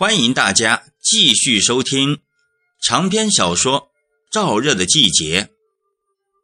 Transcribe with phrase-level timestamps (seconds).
[0.00, 2.22] 欢迎大家继续收听
[2.80, 3.90] 长篇小说
[4.34, 5.42] 《燥热的季节》，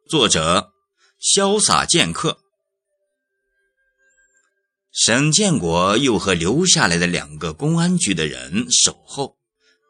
[0.07, 0.73] 作者
[1.19, 2.37] 潇洒剑客。
[4.91, 9.35] 沈建国又和留下来的两个公安局的人守候，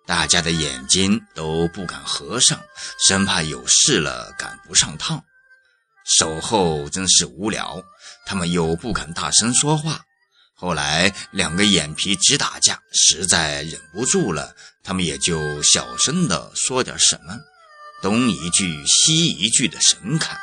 [0.06, 2.64] 大家的眼睛都不敢合上，
[3.06, 5.22] 生怕有事了赶不上趟。
[6.06, 7.84] 守候真是无聊，
[8.26, 10.06] 他们又不敢大声说话。
[10.60, 17.38] 后来，两个眼皮直打架，实在忍不住了，他们也就小声的说点什么，
[18.02, 20.36] 东一句西一句的神侃。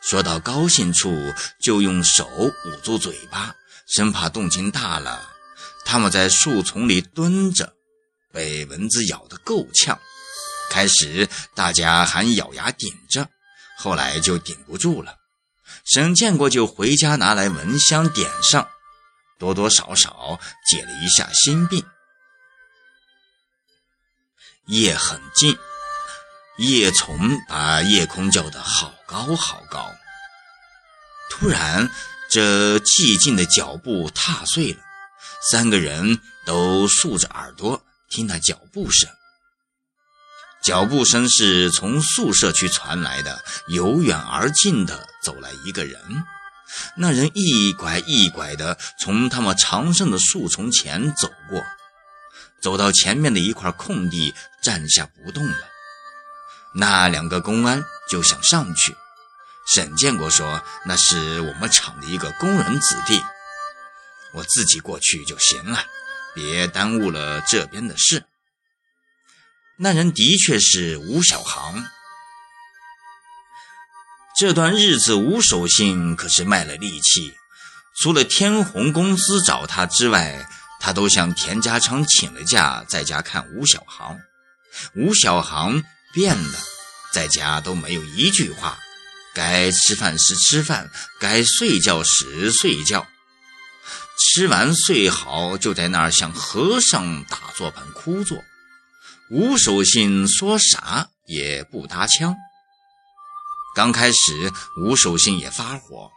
[0.00, 3.56] 说到高兴处，就用手捂住嘴巴，
[3.88, 5.28] 生怕动静大了。
[5.84, 7.72] 他们在树丛里蹲着，
[8.32, 9.98] 被蚊子咬得够呛。
[10.70, 13.28] 开始大家还咬牙顶着，
[13.78, 15.16] 后来就顶不住了。
[15.84, 18.68] 沈建国就回家拿来蚊香点上。
[19.38, 21.84] 多多少少解了一下心病。
[24.66, 25.56] 夜很静，
[26.58, 29.94] 叶从把夜空叫得好高好高。
[31.30, 31.88] 突然，
[32.30, 34.80] 这寂静的脚步踏碎了，
[35.50, 39.08] 三个人都竖着耳朵听那脚步声。
[40.62, 46.00] 脚步声是从宿舍区传来的，由远而近的走来一个人。
[46.96, 51.62] 那人一拐一拐地从他们常胜的树丛前走过，
[52.60, 55.56] 走到前面的一块空地，站下不动了。
[56.74, 58.94] 那两个公安就想上去。
[59.74, 63.20] 沈建国说：“那是我们厂的一个工人子弟，
[64.32, 65.84] 我自己过去就行了，
[66.34, 68.24] 别耽误了这边的事。”
[69.78, 71.84] 那人的确是吴小航。
[74.38, 77.32] 这段日子，吴守信可是卖了力气，
[77.98, 80.46] 除了天虹公司找他之外，
[80.78, 84.18] 他都向田家昌请了假，在家看吴小航。
[84.94, 85.82] 吴小航
[86.12, 86.58] 变了，
[87.14, 88.78] 在家都没有一句话，
[89.34, 93.06] 该吃饭时吃饭，该睡觉时睡觉，
[94.18, 98.44] 吃完睡好就在那儿像和尚打坐般枯坐。
[99.30, 102.36] 吴守信说啥也不搭腔。
[103.76, 106.10] 刚开始，吴守信也发火，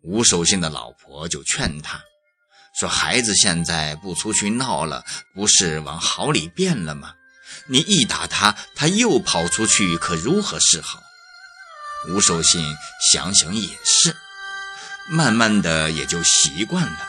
[0.00, 2.00] 吴守信的老婆就劝他，
[2.80, 5.04] 说：“孩子现在不出去闹了，
[5.34, 7.12] 不是往好里变了吗？
[7.66, 10.98] 你一打他，他又跑出去，可如何是好？”
[12.08, 12.64] 吴守信
[13.12, 14.16] 想想也是，
[15.10, 17.06] 慢慢的也就习惯了。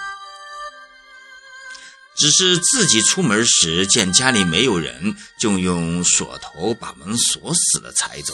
[2.17, 8.33] 只是自己出门时见家里没有人，就用锁头把门锁死了才走。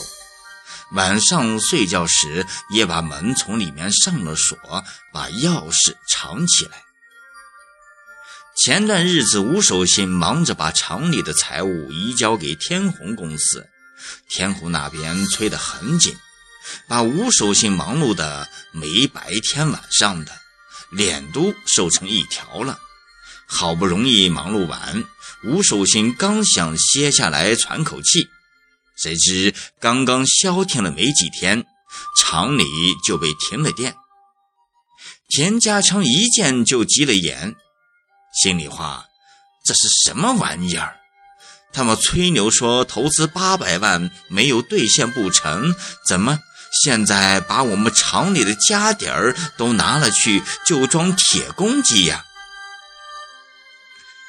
[0.91, 4.57] 晚上睡觉时，也把门从里面上了锁，
[5.12, 6.84] 把钥匙藏起来。
[8.56, 13.68] 前段日子，吴守信忙着把厂里的财务移交给天虹公司，
[14.29, 16.16] 天虹那边催得很紧，
[16.88, 20.31] 把吴守信忙碌的没白天晚上的，
[20.91, 22.79] 脸都瘦成一条了。
[23.47, 25.03] 好不容易忙碌完，
[25.44, 28.29] 吴守信刚想歇下来喘口气。
[28.95, 31.66] 谁知刚刚消停了没几天，
[32.17, 32.63] 厂里
[33.06, 33.95] 就被停了电。
[35.28, 37.56] 田家昌一见就急了眼，
[38.41, 39.06] 心里话：
[39.66, 40.97] 这是什么玩意儿？
[41.73, 45.75] 他们吹牛说投资八百万没有兑现不成，
[46.07, 46.39] 怎么
[46.83, 52.23] 现在把我们厂里的家底儿都拿了去，就装铁公鸡呀？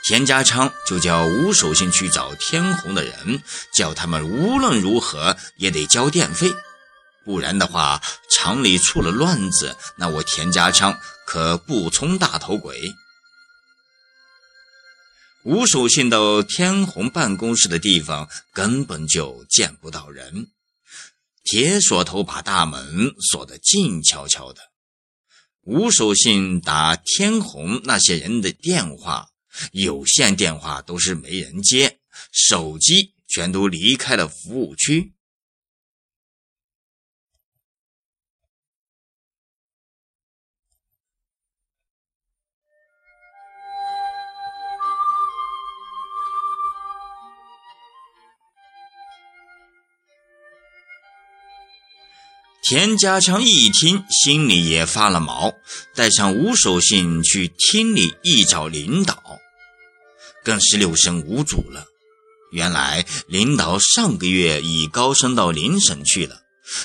[0.08, 3.42] 田家昌就叫吴守信去找天虹的人，
[3.74, 6.54] 叫他们无论如何也得交电费，
[7.24, 8.00] 不然的话，
[8.30, 10.96] 厂里出了乱子，那我田家昌
[11.26, 12.80] 可不充大头鬼。
[15.42, 20.46] 吴守信到天虹办公室的地方，根本就见不到人，
[21.42, 24.60] 铁锁头把大门锁得静悄悄的。
[25.62, 29.30] 吴守信打天虹那些人的电话。
[29.72, 31.98] 有线电话都是没人接，
[32.32, 35.12] 手机全都离开了服务区。
[52.68, 55.54] 田家强一听，心里也发了毛，
[55.94, 59.38] 带上吴守信去厅里一找领导。
[60.46, 61.86] 更是六神无主了。
[62.52, 66.42] 原来领导上个月已高升到邻省去了。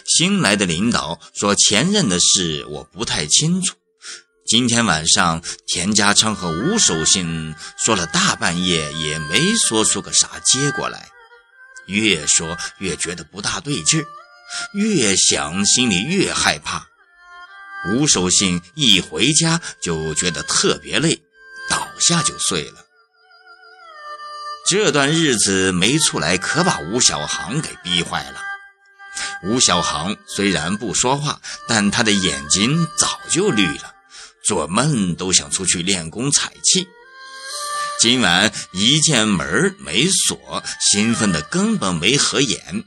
[0.08, 3.76] 新来的领导说：“前任的事我不太清楚，
[4.48, 11.08] 今天晚上，田家昌和吴守信说了大半夜，也没说出个啥结果来。
[11.86, 14.04] 越说越觉得不大对劲，
[14.74, 16.88] 越想心里越害怕。
[17.92, 21.22] 吴守信一回家就觉得特别累，
[21.70, 22.86] 倒下就睡了。
[24.72, 28.40] 这段日子没出来，可把吴小航给逼坏了。
[29.44, 33.94] 吴小航虽然不说话，但他的眼睛早就绿了，
[34.46, 36.88] 做梦都想出去练功采气。
[38.00, 42.86] 今晚一见门没锁，兴奋的根本没合眼，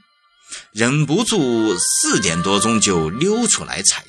[0.72, 4.06] 忍不住四点多钟就溜出来采。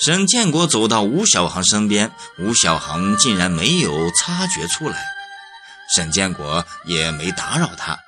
[0.00, 5.04] 沈建国走到吴小航身边，吴小航竟然没有察觉出来，
[5.94, 7.98] 沈建国也没打扰他。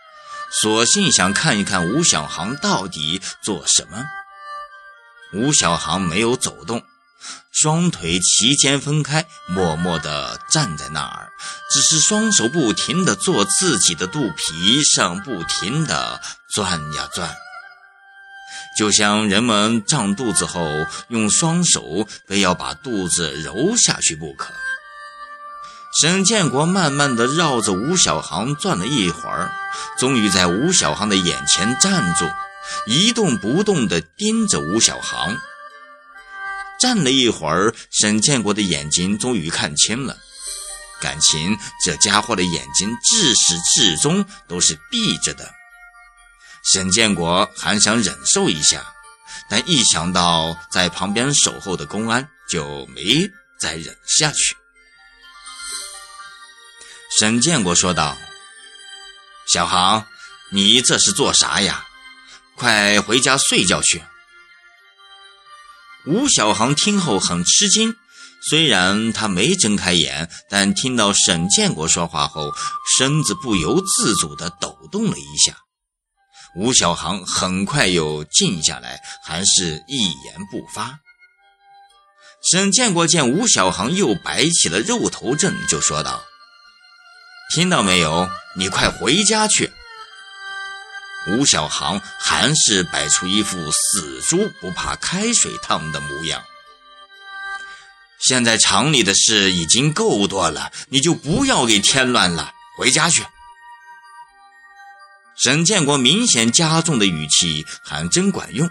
[0.53, 4.05] 索性想看一看吴小航到底做什么。
[5.33, 6.83] 吴小航没有走动，
[7.53, 11.31] 双腿齐肩分开，默默地站在那儿，
[11.73, 16.21] 只是双手不停地做自己的肚皮上，不停地
[16.55, 17.37] 转呀转，
[18.79, 20.67] 就像人们胀肚子后
[21.08, 24.52] 用双手非要把肚子揉下去不可。
[26.00, 29.50] 沈建国慢慢地绕着吴小航转了一会儿，
[29.99, 32.31] 终于在吴小航的眼前站住，
[32.87, 35.37] 一动不动地盯着吴小航。
[36.81, 40.17] 站了一会儿，沈建国的眼睛终于看清了，
[41.00, 45.60] 感情这家伙的眼睛自始至终都是闭着的。
[46.62, 48.93] 沈建国还想忍受一下，
[49.49, 53.29] 但一想到在旁边守候的公安，就没
[53.59, 54.57] 再忍下去。
[57.19, 58.17] 沈建国说道
[59.53, 60.07] ：“小航，
[60.53, 61.87] 你这是做啥呀？
[62.57, 64.03] 快回家睡觉去。”
[66.06, 67.97] 吴小航听后很吃惊，
[68.49, 72.53] 虽然他没睁开眼，但听到沈建国说话后，
[72.97, 75.56] 身子不由自主地抖动了一下。
[76.56, 80.99] 吴小航很快又静下来，还是一言不发。
[82.50, 86.25] 沈建国见吴小航又摆起了肉头阵，就说道。
[87.55, 88.29] 听到没有？
[88.56, 89.73] 你快回家去！
[91.29, 96.43] 吴小航还是摆出一副死猪不怕开水烫的模样。
[98.19, 102.53] 现在厂里的事已经够多了，你就不要给添乱了。
[102.76, 103.25] 回家去！
[105.43, 108.69] 沈建国明显加重的语气还真管用。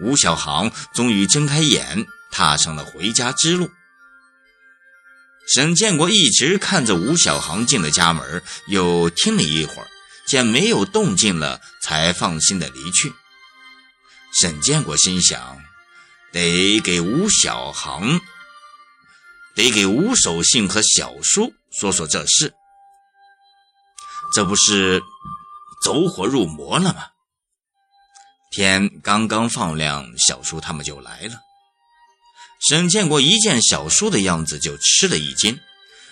[0.00, 3.70] 吴小航终于睁开眼，踏上了回家之路。
[5.46, 9.88] 沈建国一直看着吴小航进了家门，又听了一会儿，
[10.26, 13.10] 见没有动静了，才放心的离去。
[14.38, 15.58] 沈建国心想：
[16.32, 18.20] 得给吴小航，
[19.54, 22.52] 得给吴守信和小叔说说这事，
[24.34, 25.02] 这不是
[25.84, 27.08] 走火入魔了吗？
[28.50, 31.40] 天刚刚放亮，小叔他们就来了。
[32.66, 35.60] 沈建国一见小叔的样子就吃了一惊，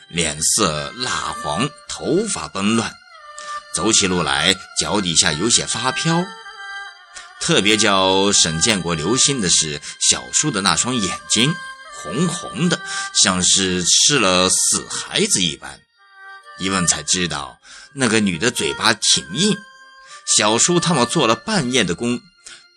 [0.09, 2.93] 脸色蜡黄，头发崩乱，
[3.75, 6.23] 走起路来脚底下有些发飘。
[7.41, 11.55] 特别叫沈建国留心的是，小叔的那双眼睛
[12.03, 12.79] 红红的，
[13.15, 15.81] 像是吃了死孩子一般。
[16.59, 17.59] 一问才知道，
[17.95, 19.57] 那个女的嘴巴挺硬。
[20.37, 22.21] 小叔他们做了半夜的工，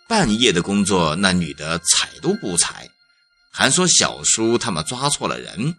[0.08, 2.90] 半夜的工作，那女的睬都不睬。
[3.52, 5.76] 还说小叔他们抓错了人。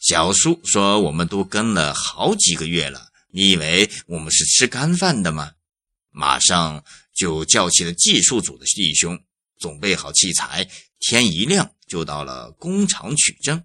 [0.00, 5.52] 小叔说：“我们都跟了好几个月了，你以为我们是吃干饭的吗？”
[6.10, 6.84] 马上
[7.14, 9.22] 就叫起了技术组的弟兄，
[9.58, 13.62] 准备好器材，天一亮就到了工厂取证。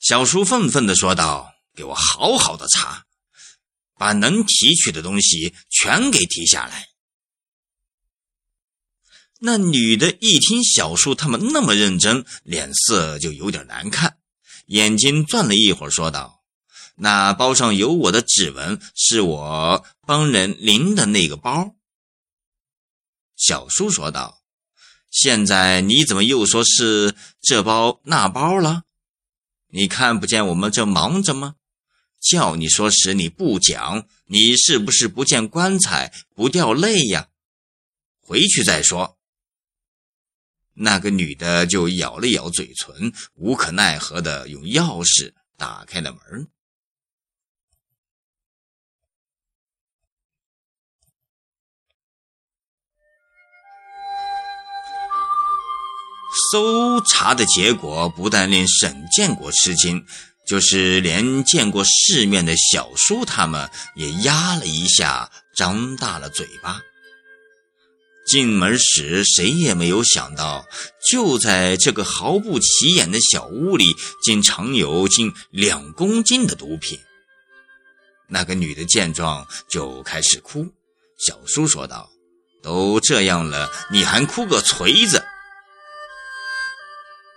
[0.00, 3.04] 小叔愤愤地说道：“给我好好的查，
[3.96, 6.88] 把能提取的东西全给提下来。”
[9.44, 14.18] 那女的一听小叔他们那么认真，脸色就有点难看，
[14.66, 16.44] 眼睛转了一会儿，说道
[16.94, 21.74] ：“那包上有我的指纹，是我帮人拎的那个包。”
[23.34, 24.44] 小叔说道
[25.10, 28.84] ：“现在你怎么又说是这包那包了？
[29.74, 31.56] 你看不见我们正忙着吗？
[32.22, 37.28] 叫你说时你不讲，你是不是不见棺材不掉泪呀？
[38.20, 39.18] 回去再说。”
[40.74, 46.48] 那个女的就咬了咬嘴唇，无可奈何的用钥匙打开了门。
[56.50, 60.06] 搜查的结果不但令沈建国吃惊，
[60.46, 66.80] 就是连见过世面的小叔他们也压了一下，张大了嘴巴。
[68.24, 70.64] 进门时，谁也没有想到，
[71.10, 77.00] 就在这个毫不起眼的小屋里，竟藏有近两公斤的毒品。
[78.28, 80.66] 那个女的见状就开始哭。
[81.18, 82.10] 小叔说道
[82.62, 85.22] ：“都这样了，你还哭个锤子？”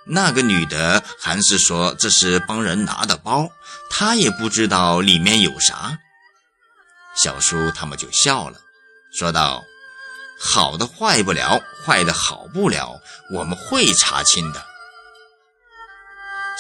[0.08, 3.50] 那个女的还是说这是帮人拿的包，
[3.90, 5.98] 她也不知道里面有啥。
[7.16, 8.60] 小叔他们就笑了，
[9.18, 9.64] 说道。
[10.38, 13.00] 好的坏不了，坏的好不了，
[13.32, 14.66] 我们会查清的。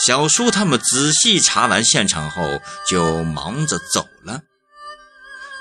[0.05, 4.43] 小叔他们仔细查完现场后，就忙着走了。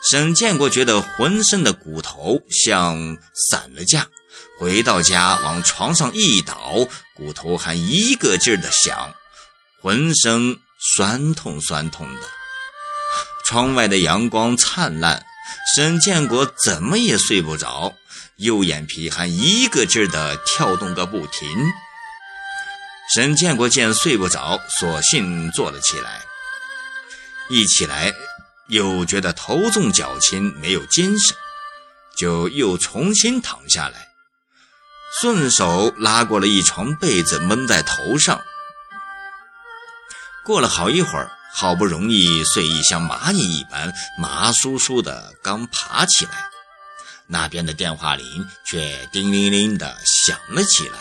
[0.09, 3.19] 沈建国觉得浑身的骨头像
[3.51, 4.07] 散了架，
[4.59, 9.13] 回到家往床上一倒，骨头还一个劲儿的响，
[9.81, 10.57] 浑身
[10.97, 12.21] 酸痛酸痛的。
[13.47, 15.25] 窗外的阳光灿烂，
[15.75, 17.95] 沈建国怎么也睡不着。
[18.39, 21.49] 右眼皮还一个劲儿的跳动个不停。
[23.15, 26.23] 沈建国见睡不着，索性坐了起来。
[27.51, 28.13] 一起来，
[28.69, 31.37] 又觉得头重脚轻，没有精神，
[32.17, 34.09] 就又重新躺下来，
[35.21, 38.41] 顺手拉过了一床被子蒙在头上。
[40.45, 46.33] 过了好一会儿，好不容易睡意像蚂蚁一般麻酥酥的，刚爬起来。
[47.27, 50.99] 那边的电话铃却叮铃铃的响了起来。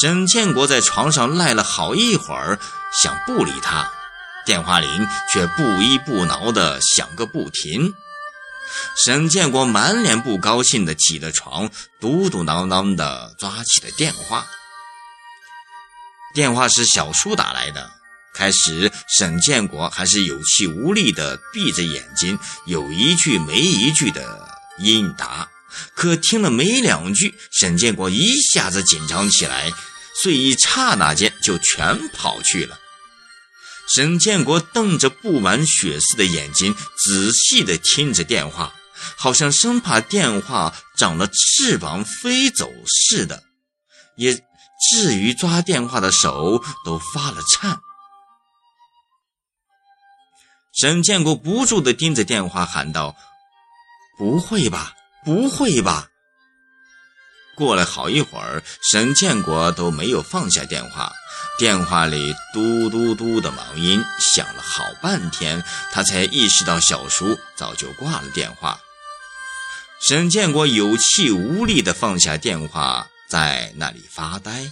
[0.00, 2.58] 沈建国在床上赖了好一会儿，
[3.02, 3.90] 想不理他，
[4.44, 7.94] 电话铃却不依不挠的响个不停。
[9.04, 11.70] 沈建国满脸不高兴的起了床，
[12.00, 14.46] 嘟嘟囔囔的抓起了电话。
[16.34, 17.90] 电话是小叔打来的。
[18.34, 24.48] 开始，沈建国还是有气无力的闭着眼睛，有一句没一句的。
[24.78, 25.48] 应答，
[25.96, 29.72] 可听了没两句，沈建国一下子紧张起来，
[30.22, 32.78] 睡意刹那间就全跑去了。
[33.94, 38.74] 沈建国瞪着布满血丝的眼睛，仔细地听着电话，
[39.16, 43.42] 好像生怕电话长了翅膀飞走似的，
[44.16, 44.34] 也
[44.90, 47.80] 至于抓电话的手都发了颤。
[50.74, 53.16] 沈建国不住地盯着电话，喊道。
[54.18, 56.08] 不会吧，不会吧！
[57.56, 61.12] 过了好一会儿，沈建国都没有放下电话，
[61.58, 68.78] 电话里嘟嘟嘟的忙音响了好半天，他才意识到小叔早就挂了电话。
[70.00, 74.70] 沈建国有气无力地放下电话，在那里发呆，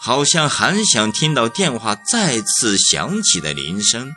[0.00, 4.14] 好像还想听到电话再次响起的铃声。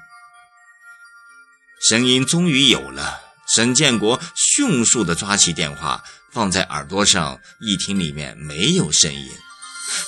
[1.89, 3.21] 声音终于有了。
[3.47, 9.31] 沈建国迅速地抓起电话，放在耳朵上，一听里面没有声音，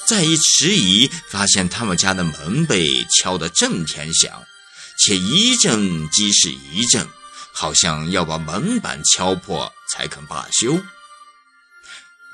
[0.05, 4.43] 再一迟疑，发现他们家的门被敲得震天响，
[4.99, 7.07] 且一阵即是一阵，
[7.53, 10.79] 好像要把门板敲破才肯罢休。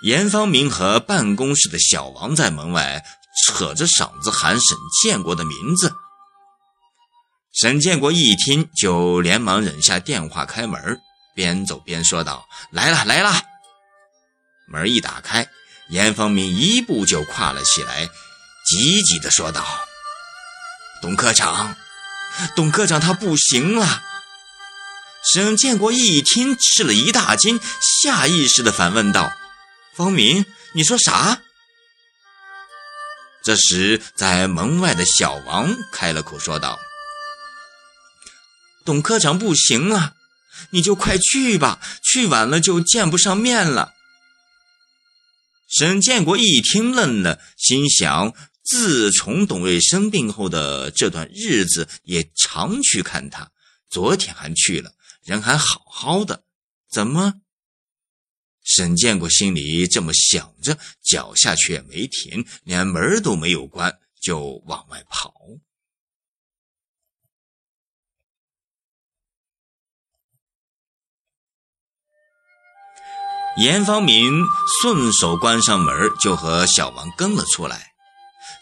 [0.04, 3.04] 严方明和办公室的小王在门外
[3.46, 5.94] 扯着嗓子喊沈建国的名字。
[7.54, 11.00] 沈建国一听，就连忙忍下电话，开门，
[11.36, 13.32] 边走边说道：“来了，来了。”
[14.68, 15.48] 门一打开，
[15.90, 18.10] 严方明一步就跨了起来，
[18.66, 19.66] 急急地说道
[21.02, 21.76] ：“董科长，
[22.56, 24.04] 董科长，他不行了！”
[25.34, 27.60] 沈建国一听，吃了一大惊，
[28.04, 29.32] 下意识地反问道
[29.96, 31.42] ：“方明，你说啥？”
[33.44, 36.80] 这时，在门外的小王开了口，说道。
[38.86, 40.14] 董科长不行了，
[40.72, 43.94] 你就快去吧，去晚了就见不上面了。
[45.76, 53.52] 沈建国一听愣了，心想：自从董瑞生病后的这段日子，也常去看他，
[53.90, 56.44] 昨天还去了，人还好好的，
[56.92, 57.42] 怎么？
[58.64, 65.34] 沈建国心里这么想着，脚下却没停，连门都没有关，就往外跑。
[73.58, 74.46] 严方明
[74.82, 77.94] 顺手关上门，就和小王跟了出来。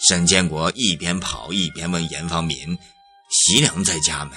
[0.08, 2.78] 沈建国一边跑一边问严方明
[3.32, 4.32] ：“席良在家没？”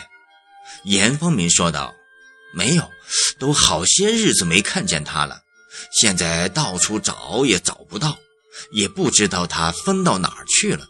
[0.84, 1.92] 严方明说道
[2.54, 2.88] ：“没有，
[3.40, 5.40] 都好些日子没看见他了。
[6.00, 8.16] 现在到处找也找不到，
[8.70, 10.86] 也不知道他分到哪儿去了。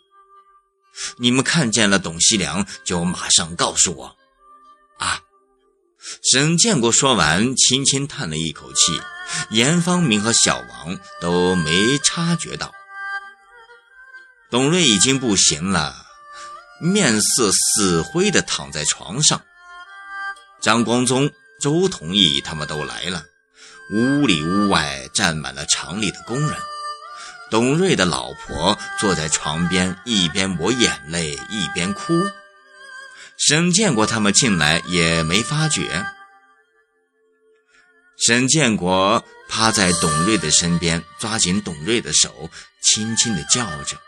[1.16, 4.16] 你们看见了董西良，就马上告诉我。
[4.98, 5.20] 啊！
[6.22, 9.00] 沈建国说完，轻轻叹了一口气。
[9.50, 12.72] 严方明和小王都没察觉到，
[14.50, 16.06] 董瑞已经不行了，
[16.80, 19.42] 面色死灰的躺在床上。
[20.60, 23.24] 张光宗、周同义他们都来了，
[23.92, 26.56] 屋里屋外站满了厂里的工人。
[27.50, 32.14] 董瑞的老婆坐在床边，一边抹眼泪一边哭。
[33.36, 36.06] 沈建国他们进来也没发觉。
[38.16, 42.50] 沈建国趴在董瑞的身边，抓紧董瑞的手，
[42.82, 43.98] 轻轻地叫着：“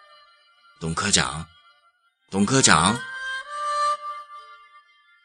[0.80, 1.46] 董科长，
[2.30, 2.98] 董科长。”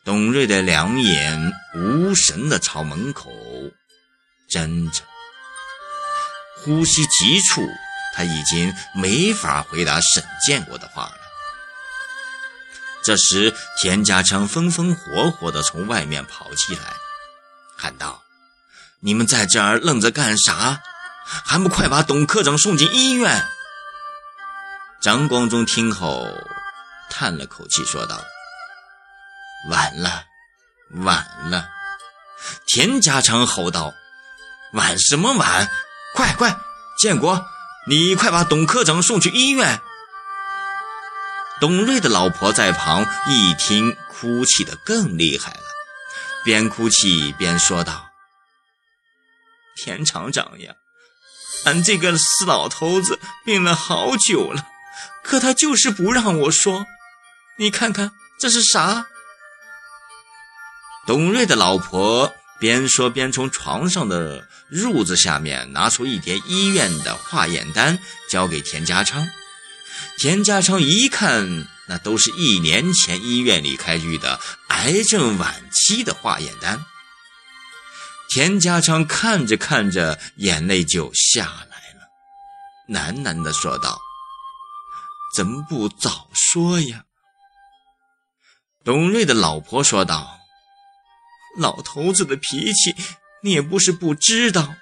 [0.03, 3.31] 董瑞的两眼无神地朝门口
[4.49, 5.03] 睁着，
[6.57, 7.69] 呼吸急促，
[8.15, 11.17] 他已经没法回答沈建国的话了。
[13.03, 16.95] 这时，田家昌风风火火地从外面跑进来，
[17.77, 18.23] 喊道。
[19.03, 20.79] 你们在这儿愣着干啥？
[21.25, 23.47] 还不快把董科长送进医院！
[25.01, 26.27] 张光忠听后
[27.09, 28.21] 叹了口气，说道
[29.71, 30.25] ：“晚了，
[31.03, 31.67] 晚了！”
[32.67, 33.93] 田家昌吼道
[34.73, 35.67] ：“晚什么晚？
[36.13, 36.55] 快快，
[36.99, 37.43] 建国，
[37.87, 39.81] 你快把董科长送去医院！”
[41.59, 45.63] 董瑞的老婆在旁一听，哭泣的更厉害了，
[46.43, 48.10] 边哭泣边说道。
[49.83, 50.75] 田厂长呀，
[51.65, 54.67] 俺这个死老头子病了好久了，
[55.23, 56.85] 可他就是不让我说。
[57.57, 59.07] 你看看这是啥？
[61.07, 67.97] 董瑞的老婆边说边从床上的褥子下面拿出一叠医院的化验单，
[68.29, 69.27] 交给田家昌。
[70.19, 76.85] 田家昌一看，那都是一年前医院里开具的癌症晚期的化验单。
[78.33, 82.07] 田家昌看着看着，眼泪就下来了，
[82.87, 83.99] 喃喃地说道
[85.35, 87.03] ：“怎么不早说呀？”
[88.85, 90.39] 董瑞的老婆说道
[91.59, 92.95] ：“老头子的脾气，
[93.43, 94.75] 你也不是不知道。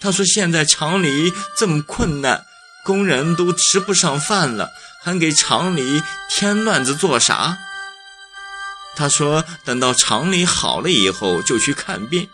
[0.00, 2.42] 他说现在厂里这么困难，
[2.86, 4.70] 工人都吃不上饭了，
[5.02, 7.58] 还给厂里添乱子做啥？
[8.96, 12.30] 他说等到厂里好了以后就去看病。”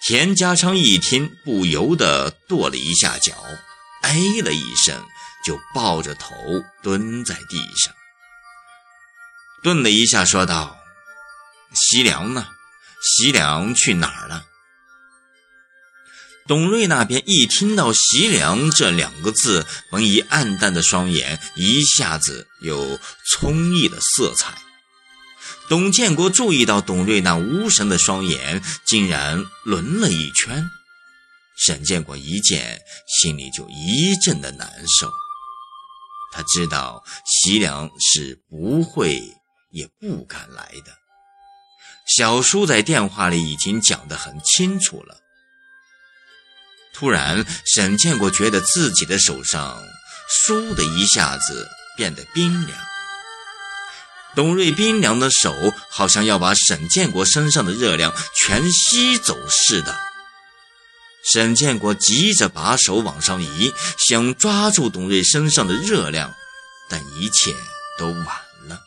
[0.00, 3.34] 田家昌一听，不由得跺了一下脚，
[4.02, 5.04] 哎了一声，
[5.44, 6.34] 就抱着头
[6.82, 7.92] 蹲在地上，
[9.62, 10.78] 顿了一下，说道
[11.74, 12.48] ：“席良呢？
[13.02, 14.44] 席良去哪儿了？”
[16.46, 22.98] 董瑞那边一听到“席良”这两个字，本已暗淡的双眼一下子有
[23.32, 24.56] 葱郁的色彩。
[25.68, 30.64] 董建国注意到董瑞那无神的双眼竟然轮了一圈，
[31.58, 35.10] 沈建国一见，心里就一阵的难受。
[36.32, 39.20] 他知道席良是不会
[39.70, 40.92] 也不敢来的。
[42.16, 45.20] 小叔在电话里已经讲得很清楚了。
[46.94, 49.82] 突然，沈建国觉得自己的手上
[50.48, 52.78] “倏”的一下子变得冰凉。
[54.36, 55.54] 董瑞冰凉的手
[55.90, 59.98] 好像要把沈建国身上的热量全吸走似的。
[61.24, 66.32] 沈建国急着把手往上移，想抓住董瑞身上的热量，
[66.88, 67.54] 但一切
[67.98, 68.26] 都晚
[68.66, 68.80] 了。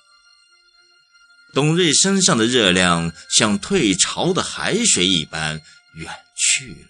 [1.53, 5.61] 董瑞身上的热量像退潮的海水一般
[5.95, 6.87] 远去了。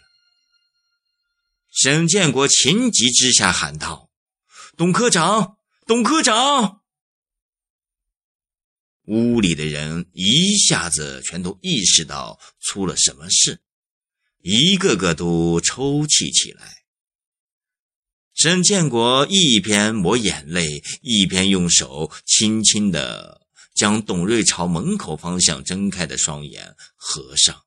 [1.73, 4.09] 沈建国情急之下喊道
[4.77, 5.55] ：“董科长，
[5.87, 6.80] 董科长！”
[9.05, 13.61] 屋里的人一下子全都意识到出了什么事，
[14.41, 16.83] 一个个都抽泣起来。
[18.33, 23.41] 沈建国一边抹眼泪，一边用手轻轻地
[23.75, 27.63] 将董瑞朝门口方向睁开的双眼合上，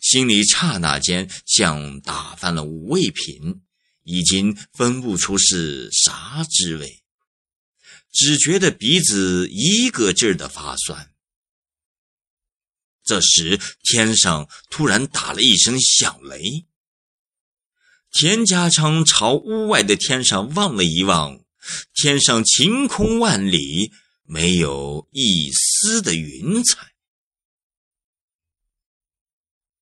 [0.00, 3.62] 心里刹那间像打翻了五味瓶，
[4.04, 6.97] 已经分不出是啥滋味。
[8.12, 11.12] 只觉得鼻子一个劲儿的发酸。
[13.04, 16.66] 这时，天上突然打了一声响雷。
[18.10, 21.44] 田家昌朝屋外的天上望了一望，
[21.94, 23.92] 天上晴空万里，
[24.24, 26.92] 没有一丝的云彩。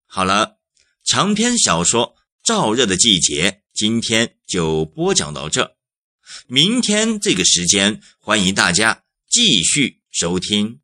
[0.07, 0.59] 好了，
[1.05, 5.76] 长篇小说《燥热的季节》今天就播讲到这，
[6.47, 10.81] 明天这个时间欢迎大家继续收听。